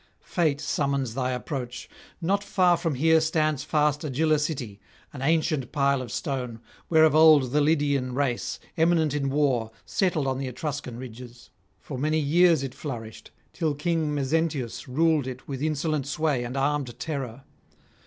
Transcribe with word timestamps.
Fate 0.25 0.59
summons 0.59 1.13
thy 1.13 1.29
approach. 1.29 1.87
Not 2.19 2.43
far 2.43 2.75
from 2.75 2.95
here 2.95 3.21
stands 3.21 3.63
fast 3.63 4.03
Agylla 4.03 4.39
city, 4.39 4.79
an 5.13 5.21
ancient 5.21 5.71
pile 5.71 6.01
of 6.01 6.11
stone, 6.11 6.59
where 6.87 7.03
of 7.03 7.13
old 7.13 7.51
the 7.51 7.61
Lydian 7.61 8.15
race, 8.15 8.59
eminent 8.77 9.13
in 9.13 9.29
war, 9.29 9.69
settled 9.85 10.25
on 10.25 10.39
the 10.39 10.47
Etruscan 10.47 10.97
ridges. 10.97 11.51
For 11.79 11.99
many 11.99 12.17
years 12.17 12.63
it 12.63 12.73
flourished, 12.73 13.29
till 13.53 13.75
King 13.75 14.11
Mezentius 14.15 14.87
ruled 14.87 15.27
it 15.27 15.47
with 15.47 15.61
insolent 15.61 16.07
sway 16.07 16.43
and 16.45 16.57
armed 16.57 16.97
terror. 16.97 17.43